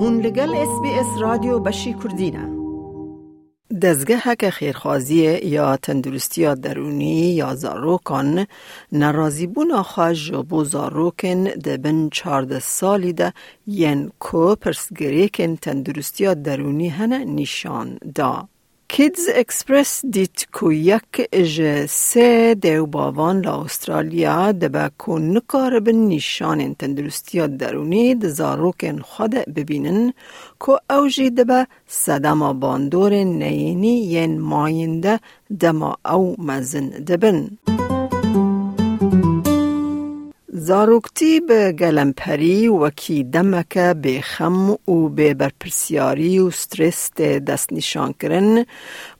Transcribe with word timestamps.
هون 0.00 0.20
لگل 0.20 0.54
اس 0.54 0.80
بی 0.82 0.90
اس 0.90 1.20
رادیو 1.20 1.58
بشی 1.58 1.94
کردینه 1.94 2.58
که 4.38 4.50
خیرخوازی 4.50 5.38
یا 5.38 5.76
تەندروستیا 5.76 6.54
درونی 6.54 7.34
یا 7.40 7.54
زارۆکان 7.54 8.46
نەڕازیبوونا 9.00 9.82
خۆشە 9.90 10.40
بۆ 10.50 10.60
زارۆکن 10.72 11.40
دەبن 11.64 11.98
چاردە 12.16 12.60
ساڵیدا 12.76 13.28
ین 13.66 14.00
کۆ 14.24 14.46
پرسگرێکن 14.62 15.52
تەندروستیا 15.64 16.34
درونی 16.46 16.88
هنه 16.88 17.18
نشان 17.24 17.88
دا. 18.14 18.48
هنه 18.87 18.91
نشان 18.91 19.11
دا. 19.11 19.23
کیدز 19.23 19.29
اکسپرس 19.35 20.05
دیت 20.05 20.45
کو 20.51 20.71
یک 20.71 21.21
اج 21.33 21.85
سه 21.89 22.55
دیو 22.63 22.85
باوان 22.85 23.41
لا 23.41 23.61
استرالیا 23.61 24.51
دبا 24.51 24.89
کو 24.97 25.19
نکار 25.19 25.79
بن 25.79 25.95
نشان 25.95 26.75
تندرستی 26.75 27.47
درونی 27.47 28.15
د 28.15 28.27
زاروکن 28.27 28.99
خود 28.99 29.35
ببینن 29.35 30.11
کو 30.59 30.77
اوجی 30.89 31.29
دبا 31.29 31.63
صدما 31.87 32.53
باندور 32.53 33.11
نینی 33.11 34.13
ین 34.13 34.41
ماینده 34.41 35.19
دما 35.59 35.95
او 36.05 36.35
مزن 36.37 36.89
دبن. 36.89 37.57
زاروکتی 40.68 41.40
به 41.40 41.72
گلمپری 41.72 42.68
وکی 42.68 43.24
دمک 43.24 43.78
به 43.78 44.20
خم 44.20 44.70
و 44.70 45.08
به 45.08 45.34
برپرسیاری 45.34 46.38
و 46.38 46.50
سترس 46.50 47.12
دست 47.20 47.72
نشان 47.72 48.14
کرن 48.20 48.64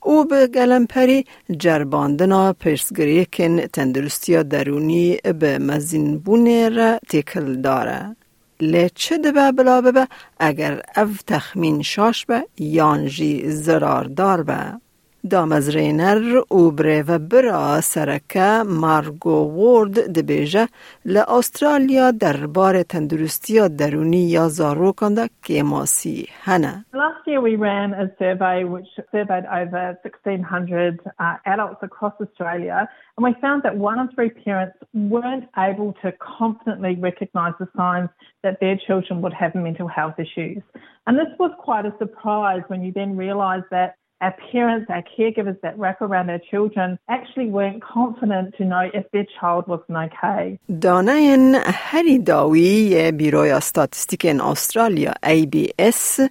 و 0.05 0.23
به 0.23 0.47
گلمپری 0.47 1.25
جرباندنا 1.57 2.53
پرسگری 2.53 3.25
کن 3.25 3.57
تندرستی 3.59 4.43
درونی 4.43 5.17
به 5.39 5.59
مزین 5.59 6.19
بونه 6.19 6.69
را 6.69 6.99
تکل 7.09 7.61
داره. 7.61 8.15
لی 8.59 8.89
چه 8.95 9.17
دبه 9.17 9.51
بلا 9.51 9.81
ببه 9.81 10.07
اگر 10.39 10.81
او 10.97 11.09
تخمین 11.27 11.81
شاش 11.81 12.25
به 12.25 12.47
یانجی 12.57 13.51
زرار 13.51 14.03
دار 14.03 14.43
به. 14.43 14.88
دامزرینر 15.30 16.42
او 16.48 16.70
بره 16.70 17.04
و 17.08 17.18
برا 17.18 17.80
سرکه 17.80 18.62
مارگو 18.66 19.30
وورد 19.30 20.12
دبیجه 20.12 20.68
لأسترالیا 21.04 22.10
دربار 22.10 22.82
تندرستی 22.82 23.68
درونی 23.68 24.16
یا 24.16 24.48
زاروکان 24.48 25.14
ده 25.14 25.28
که 25.42 25.62
ماسی 25.62 26.28
هنه. 26.44 26.84
Last 26.92 27.26
year 27.26 27.40
we 27.40 27.56
ran 27.56 27.94
a 27.94 28.06
survey 28.18 28.64
which 28.64 28.90
surveyed 29.12 29.46
over 29.60 29.98
1600 30.02 31.00
uh, 31.18 31.36
adults 31.46 31.82
across 31.82 32.14
Australia 32.20 32.88
and 33.16 33.24
we 33.24 33.34
found 33.40 33.62
that 33.62 33.76
one 33.76 33.98
in 33.98 34.08
three 34.14 34.30
parents 34.44 34.76
weren't 34.92 35.46
able 35.56 35.94
to 36.02 36.12
confidently 36.38 36.94
recognise 37.08 37.54
the 37.58 37.68
signs 37.76 38.10
that 38.42 38.60
their 38.60 38.76
children 38.86 39.22
would 39.22 39.32
have 39.32 39.54
mental 39.54 39.88
health 39.88 40.16
issues. 40.26 40.62
And 41.06 41.16
this 41.16 41.32
was 41.38 41.52
quite 41.66 41.86
a 41.86 41.94
surprise 41.98 42.62
when 42.68 42.82
you 42.84 42.92
then 42.92 43.16
realise 43.16 43.64
that 43.70 43.90
our 44.21 44.35
parents, 44.51 44.87
our 44.89 45.03
caregivers 45.15 45.59
that 45.61 45.77
wrap 45.77 46.01
around 46.01 46.27
their 46.27 46.43
children 46.51 46.99
actually 47.07 47.47
weren't 47.57 47.81
confident 47.81 48.55
to 48.57 48.65
know 48.65 48.85
if 48.93 49.05
their 49.11 49.27
child 49.39 49.63
wasn't 49.67 49.97
okay. 50.07 50.59
دانه 50.81 51.61
هری 51.65 52.19
داوی 52.19 53.11
بیروی 53.11 53.51
استاتستیک 53.51 54.25
این 54.25 54.41
استرالیا 54.41 55.13
ABS 55.23 56.21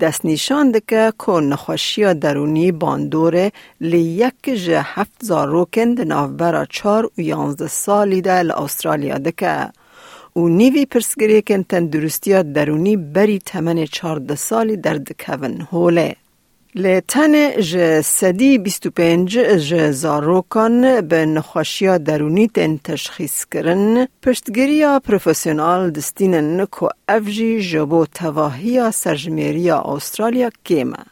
دست 0.00 0.24
نشان 0.24 0.72
دکه 0.72 1.12
که 1.26 1.32
نخوشی 1.32 2.14
درونی 2.14 2.72
باندوره 2.72 3.52
لی 3.80 4.00
یک 4.00 4.44
جه 4.44 4.80
هفت 4.80 5.22
زاروکن 5.22 5.88
نافبرا 5.88 6.64
چار 6.64 7.10
و 7.18 7.20
یانزده 7.20 7.66
سالی 7.66 8.20
ده 8.20 8.42
لأسترالیا 8.42 9.18
دکه. 9.18 9.68
و 10.36 10.48
نیوی 10.48 10.86
پرسگری 10.86 11.42
کن 11.42 11.62
تندرستی 11.62 12.42
درونی 12.42 12.96
بری 12.96 13.38
تمن 13.38 13.84
چارده 13.84 14.34
سالی 14.34 14.76
در 14.76 14.94
دکون 14.94 15.60
هوله. 15.72 16.16
لتن 16.74 17.60
ج 17.60 18.00
سدی 18.00 18.58
25 18.58 19.38
ج 19.58 19.90
زاروکان 19.90 21.00
به 21.00 21.26
نخوشیا 21.26 21.98
درونی 21.98 22.48
تن 22.48 22.76
تشخیص 22.84 23.44
کرن 23.44 24.06
پشتگیریا 24.22 25.00
پروفیسیونال 25.00 25.90
دستینن 25.90 26.66
که 26.66 26.88
افجی 27.08 27.60
جبو 27.60 28.06
تواهی 28.06 28.90
سرجمیری 28.92 29.70
استرالیا 29.70 30.50
کیمه. 30.64 31.04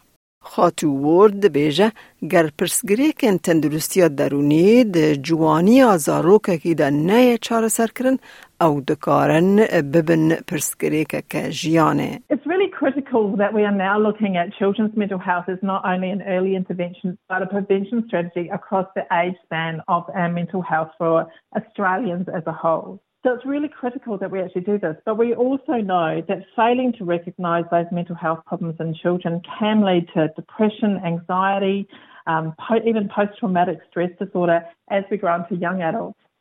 خاتو 0.43 0.89
ورد 0.89 1.53
بیجه 1.53 1.93
گر 2.31 2.51
پرسگری 2.59 3.13
کن 3.13 3.37
تندرستی 3.39 4.09
درونی 4.09 4.85
د 4.85 5.13
جوانی 5.27 5.83
آزاروکه 5.83 6.59
که 6.59 6.75
ده 6.75 6.91
نه 6.91 7.39
چار 7.39 7.69
سر 7.69 7.87
کرن 7.87 8.19
او 8.61 8.81
دکارن 8.89 9.57
ببن 9.93 10.35
پرسگری 10.49 11.05
که 11.05 11.51
جیانه. 11.51 12.23
It's 12.33 12.46
critical 12.77 13.37
that 13.37 13.55
we 13.55 13.63
are 13.63 13.73
now 13.73 13.99
looking 13.99 14.37
at 14.37 14.53
children's 14.53 14.95
mental 14.95 15.19
health 15.19 15.47
as 15.49 15.59
not 15.63 15.83
only 15.87 16.11
an 16.11 16.23
early 16.23 16.55
intervention 16.55 17.17
but 17.27 17.41
a 17.43 17.47
prevention 17.47 18.05
strategy 18.07 18.51
across 18.53 18.87
the 18.95 19.03
age 19.13 19.35
span 19.45 19.81
of 19.89 20.05
our 20.15 20.31
mental 20.31 20.61
health 20.61 20.91
for 20.99 21.27
Australians 21.57 22.27
as 22.35 22.43
a 22.47 22.53
whole. 22.53 23.01
So 23.25 23.33
it's 23.33 23.47
really 23.47 23.69
critical 23.69 24.19
that 24.19 24.31
we 24.31 24.41
actually 24.41 24.61
do 24.61 24.79
this. 24.79 24.95
But 25.07 25.17
we 25.17 25.35
also 25.35 25.77
know 25.77 26.23
that 26.29 26.45
failing 26.55 26.93
to 26.99 27.05
recognise 27.05 27.65
those 27.71 27.87
mental 27.91 28.15
health 28.15 28.41
problems 28.47 28.77
in 28.79 28.95
children 28.95 29.41
can 29.59 29.83
lead 29.83 30.09
to 30.15 30.29
depression, 30.37 31.01
anxiety, 31.05 31.89
um, 32.27 32.55
even 32.87 33.09
post 33.09 33.39
traumatic 33.39 33.79
stress 33.89 34.11
disorder 34.19 34.63
as 34.91 35.03
we 35.11 35.17
grow 35.17 35.35
into 35.37 35.57
young 35.57 35.81
adults. 35.81 36.19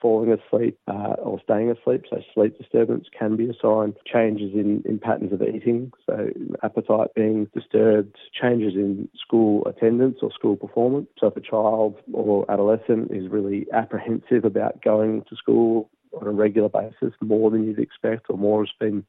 falling 0.00 0.32
asleep 0.32 0.78
uh, 0.88 1.14
or 1.18 1.40
staying 1.42 1.70
asleep. 1.70 2.04
So 2.10 2.20
sleep 2.34 2.58
disturbance 2.58 3.06
can 3.16 3.36
be 3.36 3.48
a 3.48 3.54
sign. 3.60 3.94
Changes 4.10 4.52
in, 4.54 4.82
in 4.84 4.98
patterns 4.98 5.32
of 5.32 5.42
eating, 5.42 5.92
so 6.06 6.30
appetite 6.62 7.10
being 7.14 7.48
disturbed. 7.54 8.16
Changes 8.40 8.74
in 8.74 9.08
school 9.20 9.66
attendance 9.66 10.18
or 10.22 10.30
school 10.32 10.56
performance. 10.56 11.08
So 11.18 11.28
if 11.28 11.36
a 11.36 11.40
child 11.40 11.96
or 12.12 12.50
adolescent 12.50 13.10
is 13.10 13.30
really 13.30 13.66
apprehensive 13.72 14.44
about 14.44 14.82
going 14.82 15.22
to 15.28 15.36
school 15.36 15.90
on 16.20 16.26
a 16.26 16.32
regular 16.32 16.68
basis, 16.68 17.14
more 17.20 17.50
than 17.50 17.64
you'd 17.64 17.78
expect 17.78 18.26
or 18.28 18.36
more 18.36 18.64
has 18.64 18.72
been 18.78 19.04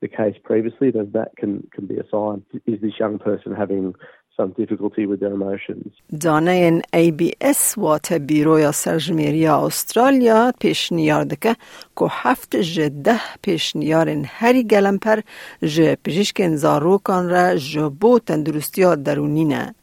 the 0.00 0.08
case 0.08 0.36
previously, 0.44 0.90
then 0.90 1.10
that 1.14 1.36
can, 1.36 1.66
can 1.72 1.86
be 1.86 1.96
a 1.96 2.04
sign. 2.10 2.42
Is 2.66 2.80
this 2.80 2.98
young 2.98 3.18
person 3.18 3.54
having 3.54 3.94
some 4.36 4.50
difficulty 4.60 5.06
with 5.06 5.20
their 5.20 5.32
emotions. 5.32 5.92
دانه 6.20 6.82
ABS 6.94 7.78
و 7.78 7.98
بیروی 8.18 8.72
سرجمیری 8.72 9.46
استرالیا 9.46 10.52
پیشنیار 10.60 11.24
دکه 11.24 11.56
که 11.96 12.06
هفت 12.10 12.56
جده 12.56 13.20
پیشنیار 13.42 14.08
هری 14.08 14.64
گلمپر 14.64 15.20
ج 15.62 15.94
پژیشکن 16.04 16.56
زاروکان 16.56 17.28
را 17.28 17.56
جبو 17.56 18.18
تندرستی 18.18 18.96
درونی 18.96 19.44
نه. 19.44 19.74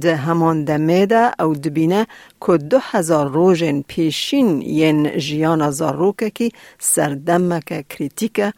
ده 0.00 0.16
همان 0.16 0.64
دمه 0.64 1.06
ده 1.06 1.42
او 1.42 1.54
دبینه 1.54 2.06
که 2.46 2.56
دو 2.56 2.78
هزار 2.82 3.30
روژن 3.30 3.82
پیشین 3.82 4.62
ین 4.62 5.18
جیان 5.18 5.70
زاروکه 5.70 6.30
کی 6.30 6.52
سردمک 6.78 7.88
کریتیکه 7.88 8.52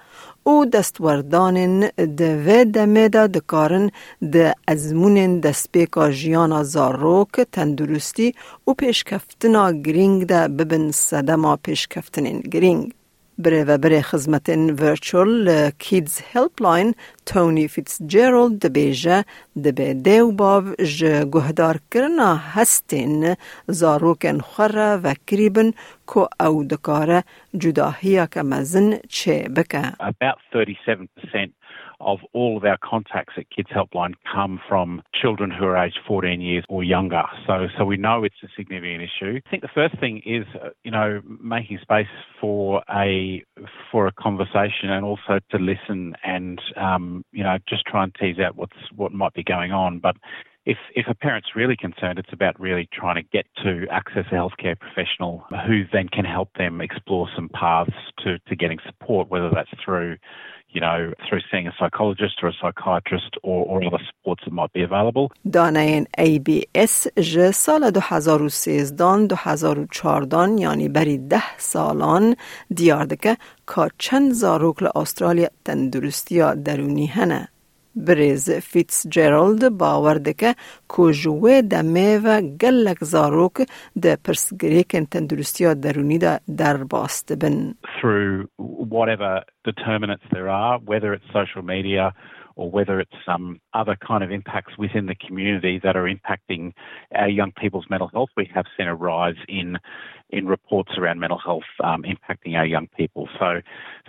او 0.48 0.64
دستوردان 0.75 1.56
د 2.19 2.22
دمه 2.75 3.06
ده 3.14 3.25
دکارن 3.36 3.86
د 4.34 4.36
ازمون 4.75 5.17
دستپیکا 5.46 6.05
جیان 6.20 6.52
زاروک 6.75 7.40
تندرستی 7.56 8.28
و 8.67 8.75
پیشکفتنا 8.82 9.64
گرینگ 9.87 10.26
ده 10.31 10.40
ببن 10.56 10.90
صدما 10.90 11.56
پیشکفتنین 11.56 12.40
گرینگ. 12.55 12.97
بره 13.38 13.64
و 13.64 13.79
بره 13.79 14.02
خزمت 14.02 14.49
این 14.49 14.70
ورچول 14.70 15.70
کیدز 15.79 16.20
هلپلاین 16.32 16.94
تونی 17.26 17.69
فیتس 17.69 18.02
جیرالد 18.06 18.58
ده 18.58 18.69
بیجه 18.69 19.25
ده 19.62 19.73
بی 19.73 19.94
دیو 19.94 20.31
باو 20.31 20.64
جه 20.99 21.25
گهدار 21.25 21.76
کرنا 21.90 22.37
هستین 22.37 23.35
زاروکن 23.67 24.38
خوره 24.38 24.96
و 24.96 25.14
کریبن 25.26 25.70
کو 26.06 26.26
او 26.40 26.64
دکاره 26.64 27.25
جداهیه 27.58 28.29
که 28.32 28.43
مزن 28.43 28.99
چه 29.08 29.49
بکه. 29.56 29.82
About 29.82 30.38
37% 30.52 31.58
of 32.00 32.18
all 32.32 32.56
of 32.56 32.64
our 32.64 32.78
contacts 32.82 33.34
at 33.36 33.50
Kids 33.50 33.68
Helpline 33.70 34.14
come 34.32 34.60
from 34.68 35.02
children 35.20 35.50
who 35.50 35.64
are 35.64 35.76
aged 35.76 35.98
14 36.06 36.40
years 36.40 36.64
or 36.68 36.84
younger. 36.84 37.22
So, 37.46 37.66
so 37.76 37.84
we 37.84 37.96
know 37.96 38.24
it's 38.24 38.36
a 38.42 38.48
significant 38.56 39.02
issue. 39.02 39.40
I 39.44 39.50
think 39.50 39.62
the 39.62 39.68
first 39.74 39.98
thing 39.98 40.22
is, 40.24 40.44
uh, 40.62 40.70
you 40.84 40.90
know, 40.90 41.20
making 41.40 41.78
space 41.82 42.06
for 42.40 42.82
a 42.90 43.44
for 43.90 44.06
a 44.06 44.12
conversation 44.12 44.90
and 44.90 45.04
also 45.04 45.40
to 45.50 45.58
listen 45.58 46.14
and, 46.24 46.60
um, 46.76 47.24
you 47.32 47.42
know, 47.42 47.58
just 47.68 47.84
try 47.86 48.04
and 48.04 48.14
tease 48.14 48.38
out 48.38 48.56
what's 48.56 48.76
what 48.94 49.12
might 49.12 49.34
be 49.34 49.42
going 49.42 49.72
on. 49.72 49.98
But 49.98 50.16
if, 50.68 50.77
if 50.95 51.07
a 51.07 51.13
parent's 51.15 51.50
really 51.56 51.75
concerned, 51.75 52.19
it's 52.19 52.31
about 52.31 52.59
really 52.59 52.88
trying 52.94 53.15
to 53.15 53.24
get 53.33 53.45
to 53.63 53.85
access 53.91 54.25
a 54.31 54.35
healthcare 54.35 54.80
professional 54.80 55.44
who 55.68 55.83
then 55.91 56.07
can 56.07 56.25
help 56.25 56.50
them 56.57 56.80
explore 56.80 57.27
some 57.35 57.50
paths 57.50 57.91
to, 58.24 58.39
to 58.47 58.56
getting 58.56 58.80
support, 58.85 59.30
whether 59.30 59.50
that's 59.50 59.71
through 59.83 60.18
you 60.75 60.81
know, 60.81 61.13
through 61.30 61.41
seeing 61.51 61.68
a 61.68 61.74
psychologist 61.80 62.35
or 62.41 62.50
a 62.50 62.53
psychiatrist 62.59 63.38
or, 63.44 63.65
or 63.65 63.85
other 63.85 64.00
supports 64.09 64.44
that 64.45 64.51
might 64.51 64.74
be 64.74 64.81
available. 64.81 65.31
دانه 65.51 66.06
ABS 66.18 67.07
جه 67.18 67.51
سال 67.51 67.91
2013 67.91 69.27
2014 69.27 70.59
یعنی 70.59 70.89
بری 70.89 71.18
ده 71.18 71.57
سالان 71.57 72.35
دیار 72.75 73.06
دکه 73.06 73.38
که 73.75 73.89
چند 73.97 74.31
زاروک 74.31 74.83
لأسترالیا 74.83 75.50
تندرستی 75.65 76.53
درونی 76.65 77.06
هنه. 77.06 77.47
Through 88.00 88.48
whatever 88.56 89.42
determinants 89.64 90.24
there 90.32 90.48
are, 90.48 90.78
whether 90.78 91.12
it's 91.12 91.24
social 91.32 91.62
media, 91.62 92.14
or 92.58 92.70
whether 92.70 92.98
it's 92.98 93.12
some 93.24 93.60
other 93.72 93.96
kind 94.04 94.24
of 94.24 94.32
impacts 94.32 94.76
within 94.76 95.06
the 95.06 95.14
community 95.14 95.80
that 95.82 95.96
are 95.96 96.04
impacting 96.04 96.72
our 97.14 97.28
young 97.28 97.52
people's 97.52 97.86
mental 97.88 98.08
health. 98.08 98.30
We 98.36 98.50
have 98.52 98.66
seen 98.76 98.88
a 98.88 98.94
rise 98.94 99.36
in 99.48 99.78
in 100.30 100.46
reports 100.46 100.92
around 100.98 101.20
mental 101.20 101.38
health 101.38 101.62
um, 101.82 102.02
impacting 102.02 102.54
our 102.54 102.66
young 102.66 102.86
people. 102.96 103.28
So, 103.38 103.60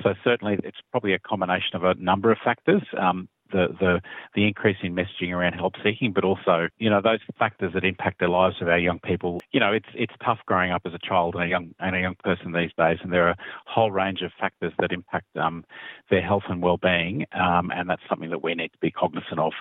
so 0.03 0.13
certainly 0.23 0.57
it's 0.63 0.79
probably 0.91 1.13
a 1.13 1.19
combination 1.19 1.75
of 1.75 1.83
a 1.83 1.93
number 1.95 2.29
of 2.31 2.37
factors. 2.43 2.81
Um, 2.99 3.29
the, 3.54 3.68
the 3.80 4.00
the 4.34 4.46
increase 4.46 4.76
in 4.82 4.94
messaging 4.94 5.30
around 5.32 5.52
help 5.54 5.74
seeking, 5.82 6.12
but 6.12 6.24
also 6.24 6.68
you 6.78 6.90
know 6.90 7.00
those 7.00 7.20
factors 7.38 7.72
that 7.74 7.84
impact 7.84 8.18
the 8.20 8.28
lives 8.28 8.56
of 8.60 8.68
our 8.68 8.78
young 8.78 8.98
people. 8.98 9.40
You 9.52 9.60
know, 9.60 9.72
it's 9.72 9.88
it's 9.94 10.12
tough 10.24 10.40
growing 10.46 10.72
up 10.72 10.82
as 10.84 10.92
a 10.92 10.98
child 10.98 11.34
and 11.34 11.44
a 11.44 11.46
young 11.46 11.74
and 11.78 11.94
a 11.94 12.00
young 12.00 12.16
person 12.22 12.52
these 12.52 12.72
days, 12.76 12.98
and 13.02 13.12
there 13.12 13.26
are 13.28 13.30
a 13.30 13.36
whole 13.66 13.92
range 13.92 14.20
of 14.22 14.32
factors 14.38 14.72
that 14.80 14.92
impact 14.92 15.26
um, 15.36 15.64
their 16.10 16.22
health 16.22 16.44
and 16.48 16.62
well-being, 16.62 17.26
um, 17.32 17.70
and 17.70 17.88
that's 17.88 18.02
something 18.08 18.30
that 18.30 18.42
we 18.42 18.54
need 18.54 18.72
to 18.72 18.78
be 18.80 18.90
cognizant 18.90 19.38
of. 19.38 19.52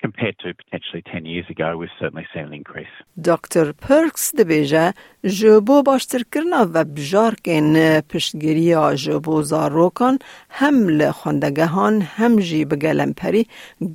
Compared 0.00 0.38
to 0.38 0.54
potentially 0.54 1.02
10 1.12 1.26
years 1.26 1.44
ago, 1.50 1.76
we've 1.76 1.90
certainly 1.98 2.26
seen 2.32 2.44
an 2.44 2.54
increase. 2.54 2.94
Dr. 3.20 3.72
Perks 3.72 4.32
دبیجه 4.38 4.94
جبو 5.24 5.82
باشتر 5.82 6.22
کرنا 6.32 6.66
و 6.74 6.84
بجارکن 6.84 8.00
پشتگیری 8.00 8.74
جبو 8.94 9.42
زاروکان 9.42 10.18
هم 10.50 10.88
لخوندگهان 10.88 12.02
هم 12.02 12.36
جی 12.38 12.64
بگلم 12.64 13.12
پری 13.12 13.33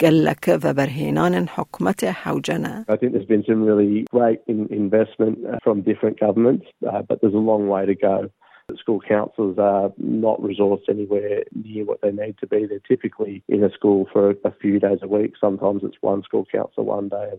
گلک 0.02 0.60
و 0.64 0.74
برهینان 0.74 1.34
حکمت 1.34 2.04
حوجنه. 2.04 2.86
I 2.90 2.96
think 2.96 3.12
there's 3.14 3.26
been 3.26 3.44
some 3.44 3.64
really 3.64 4.06
great 4.12 4.40
in 4.48 4.68
investment 4.72 5.38
from 5.64 5.82
different 5.82 6.20
governments, 6.20 6.66
uh, 6.92 7.02
but 7.08 7.22
there's 7.22 7.34
a 7.34 7.46
long 7.52 7.68
way 7.68 7.86
to 7.86 7.96
go. 7.96 8.30
School 8.79 9.01
counsellors 9.01 9.59
are 9.59 9.93
not 9.99 10.41
resourced 10.41 10.89
anywhere 10.89 11.45
near 11.55 11.85
what 11.85 12.01
they 12.03 12.11
need 12.11 12.37
to 12.39 12.47
be. 12.47 12.67
They're 12.67 12.79
typically 12.81 13.43
in 13.49 13.65
a 13.65 13.71
school 13.73 14.09
for 14.13 14.31
a 14.31 14.53
few 14.61 14.79
days 14.79 14.99
a 15.03 15.09
week. 15.09 15.35
Sometimes 15.41 15.83
it's 15.85 15.97
one 16.01 16.23
school 16.23 16.47
counsellor 16.51 16.85
one 16.85 17.09
day, 17.09 17.31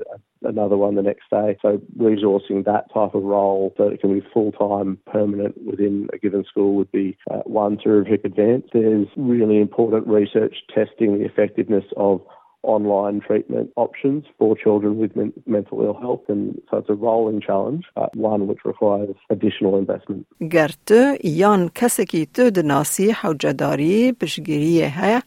another 0.44 0.78
one 0.78 0.96
the 0.96 1.02
next 1.02 1.30
day. 1.30 1.58
So 1.62 1.82
resourcing 1.98 2.66
that 2.66 2.94
type 2.94 3.16
of 3.16 3.24
role 3.24 3.74
so 3.78 3.88
it 3.88 4.02
can 4.02 4.20
be 4.20 4.26
full 4.34 4.52
time, 4.52 4.98
permanent 5.06 5.56
within 5.66 6.08
a 6.14 6.18
given 6.18 6.44
school 6.46 6.76
would 6.76 6.92
be 6.92 7.18
uh, 7.30 7.40
one 7.46 7.78
terrific 7.78 8.26
advance. 8.26 8.68
There's 8.74 9.08
really 9.16 9.60
important 9.60 10.08
research 10.08 10.56
testing 10.74 11.18
the 11.18 11.26
effectiveness 11.26 11.86
of 11.98 12.22
online 12.63 13.21
treatment 13.29 13.69
options 13.77 14.23
for 14.39 14.51
children 14.65 14.93
with 15.03 15.13
men- 15.21 15.37
mental 15.47 15.77
ill 15.87 15.99
health. 16.05 16.25
And 16.33 16.43
so 16.69 16.75
it's 16.81 16.91
a 16.97 16.99
rolling 17.09 17.41
challenge, 17.49 17.85
uh, 17.97 18.09
one 18.31 18.43
which 18.49 18.63
requires 18.71 19.17
additional 19.35 19.73
investment. 19.83 20.27
گرتو 20.51 21.15
یان 21.25 21.71
کسی 21.75 22.05
که 22.05 22.27
تو 22.35 22.51
دناسی 22.51 23.11
حوجداری 23.11 24.13
پشگیری 24.13 24.83
هیا 24.83 25.21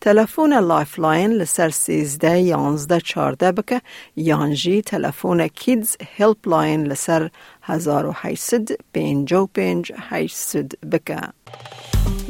تلفون 0.00 0.58
لایف 0.58 0.98
لاین 0.98 1.32
لسر 1.32 1.70
13 1.70 2.40
11 2.40 3.00
14 3.00 3.52
بکه. 3.52 3.80
یانجی 4.16 4.82
تلفن 4.82 5.48
کیدز 5.48 5.96
هلپ 6.18 6.48
لاین 6.48 6.86
لسر 6.86 7.30
1800 7.62 8.76
55 8.92 9.92
800 10.10 10.72
بکه. 10.92 11.20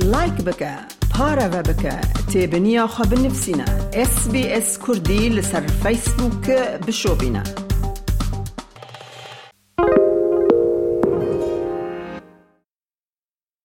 لایک 0.05 0.33
بکه 0.33 0.77
پارا 1.11 1.49
و 1.53 1.63
بکه 1.63 2.01
تیبنیا 2.33 2.87
خواب 2.87 3.15
نفسینا 3.15 3.65
اس 3.93 4.29
بی 4.29 4.49
اس 4.49 4.79
کردی 4.79 5.29
لسر 5.29 5.67
فیسبوک 5.67 6.51
بشو 6.87 7.15
بینا 7.15 7.43